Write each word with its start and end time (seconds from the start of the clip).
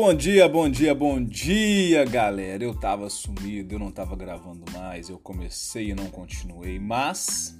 Bom 0.00 0.14
dia, 0.14 0.48
bom 0.48 0.68
dia, 0.68 0.94
bom 0.94 1.20
dia, 1.20 2.04
galera. 2.04 2.62
Eu 2.62 2.72
tava 2.72 3.10
sumido, 3.10 3.74
eu 3.74 3.80
não 3.80 3.90
tava 3.90 4.14
gravando 4.14 4.64
mais, 4.72 5.08
eu 5.08 5.18
comecei 5.18 5.90
e 5.90 5.94
não 5.94 6.06
continuei, 6.06 6.78
mas 6.78 7.58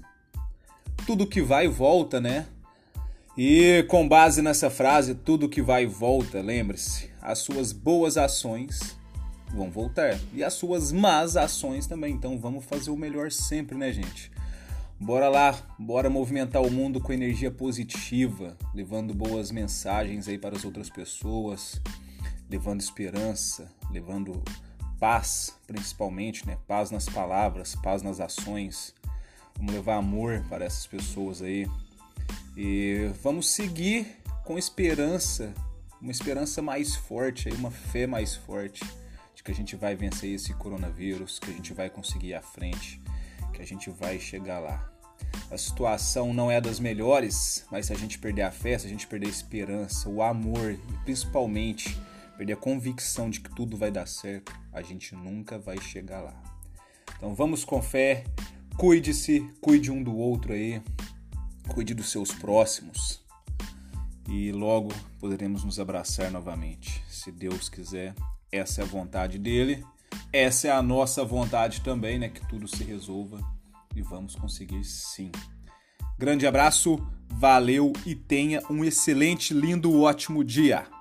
tudo 1.04 1.26
que 1.26 1.42
vai 1.42 1.66
volta, 1.66 2.20
né? 2.20 2.46
E 3.36 3.84
com 3.88 4.06
base 4.08 4.40
nessa 4.40 4.70
frase, 4.70 5.16
tudo 5.16 5.48
que 5.48 5.60
vai 5.60 5.84
volta, 5.84 6.40
lembre-se, 6.40 7.10
as 7.20 7.40
suas 7.40 7.72
boas 7.72 8.16
ações 8.16 8.96
vão 9.52 9.68
voltar 9.68 10.16
e 10.32 10.44
as 10.44 10.54
suas 10.54 10.92
más 10.92 11.36
ações 11.36 11.88
também. 11.88 12.14
Então 12.14 12.38
vamos 12.38 12.64
fazer 12.64 12.92
o 12.92 12.96
melhor 12.96 13.32
sempre, 13.32 13.76
né, 13.76 13.92
gente? 13.92 14.30
Bora 15.00 15.28
lá, 15.28 15.58
bora 15.76 16.08
movimentar 16.08 16.62
o 16.62 16.70
mundo 16.70 17.00
com 17.00 17.12
energia 17.12 17.50
positiva, 17.50 18.56
levando 18.72 19.12
boas 19.12 19.50
mensagens 19.50 20.28
aí 20.28 20.38
para 20.38 20.56
as 20.56 20.64
outras 20.64 20.88
pessoas 20.88 21.82
levando 22.48 22.80
esperança, 22.80 23.70
levando 23.90 24.42
paz, 24.98 25.54
principalmente, 25.66 26.46
né? 26.46 26.58
Paz 26.66 26.90
nas 26.90 27.06
palavras, 27.06 27.74
paz 27.76 28.02
nas 28.02 28.20
ações. 28.20 28.94
Vamos 29.56 29.74
levar 29.74 29.96
amor 29.96 30.44
para 30.48 30.64
essas 30.64 30.86
pessoas 30.86 31.42
aí. 31.42 31.68
E 32.56 33.10
vamos 33.22 33.50
seguir 33.50 34.16
com 34.44 34.58
esperança, 34.58 35.52
uma 36.00 36.10
esperança 36.10 36.62
mais 36.62 36.96
forte, 36.96 37.48
aí, 37.48 37.54
uma 37.54 37.70
fé 37.70 38.06
mais 38.06 38.34
forte 38.34 38.84
de 39.34 39.42
que 39.42 39.52
a 39.52 39.54
gente 39.54 39.76
vai 39.76 39.94
vencer 39.94 40.34
esse 40.34 40.52
coronavírus, 40.54 41.38
que 41.38 41.50
a 41.50 41.54
gente 41.54 41.72
vai 41.72 41.88
conseguir 41.88 42.28
ir 42.28 42.34
à 42.34 42.42
frente, 42.42 43.00
que 43.52 43.62
a 43.62 43.66
gente 43.66 43.90
vai 43.90 44.18
chegar 44.18 44.58
lá. 44.58 44.90
A 45.50 45.58
situação 45.58 46.32
não 46.32 46.50
é 46.50 46.60
das 46.60 46.80
melhores, 46.80 47.64
mas 47.70 47.86
se 47.86 47.92
a 47.92 47.96
gente 47.96 48.18
perder 48.18 48.42
a 48.42 48.50
fé, 48.50 48.78
se 48.78 48.86
a 48.86 48.90
gente 48.90 49.06
perder 49.06 49.26
a 49.26 49.30
esperança, 49.30 50.08
o 50.08 50.22
amor 50.22 50.72
e 50.72 51.04
principalmente 51.04 51.98
perder 52.38 52.52
a 52.52 52.56
convicção 52.56 53.28
de 53.28 53.40
que 53.40 53.52
tudo 53.52 53.76
vai 53.76 53.90
dar 53.90 54.06
certo, 54.06 54.54
a 54.72 54.80
gente 54.80 55.12
nunca 55.12 55.58
vai 55.58 55.76
chegar 55.80 56.20
lá. 56.20 56.40
Então 57.16 57.34
vamos 57.34 57.64
com 57.64 57.82
fé, 57.82 58.22
cuide-se, 58.76 59.40
cuide 59.60 59.90
um 59.90 60.00
do 60.00 60.16
outro 60.16 60.52
aí, 60.52 60.80
cuide 61.66 61.94
dos 61.94 62.12
seus 62.12 62.30
próximos 62.30 63.20
e 64.28 64.52
logo 64.52 64.94
poderemos 65.18 65.64
nos 65.64 65.80
abraçar 65.80 66.30
novamente, 66.30 67.02
se 67.10 67.32
Deus 67.32 67.68
quiser. 67.68 68.14
Essa 68.52 68.82
é 68.82 68.84
a 68.84 68.86
vontade 68.86 69.36
dele, 69.36 69.84
essa 70.32 70.68
é 70.68 70.70
a 70.70 70.80
nossa 70.80 71.24
vontade 71.24 71.80
também, 71.80 72.20
né? 72.20 72.28
Que 72.28 72.46
tudo 72.46 72.68
se 72.68 72.84
resolva 72.84 73.40
e 73.96 74.00
vamos 74.00 74.36
conseguir 74.36 74.84
sim. 74.84 75.32
Grande 76.16 76.46
abraço, 76.46 77.04
valeu 77.28 77.92
e 78.06 78.14
tenha 78.14 78.62
um 78.70 78.84
excelente, 78.84 79.52
lindo, 79.52 80.00
ótimo 80.00 80.44
dia! 80.44 80.97